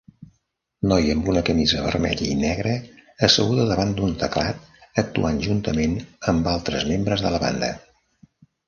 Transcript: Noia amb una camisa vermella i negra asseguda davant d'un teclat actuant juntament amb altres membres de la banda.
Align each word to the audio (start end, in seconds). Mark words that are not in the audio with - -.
Noia 0.91 1.17
amb 1.17 1.27
una 1.33 1.43
camisa 1.49 1.83
vermella 1.87 2.29
i 2.37 2.39
negra 2.39 2.71
asseguda 3.29 3.69
davant 3.73 3.95
d'un 4.01 4.17
teclat 4.25 4.99
actuant 5.05 5.39
juntament 5.49 5.97
amb 6.35 6.55
altres 6.57 6.93
membres 6.97 7.29
de 7.29 7.37
la 7.37 7.47
banda. 7.47 7.73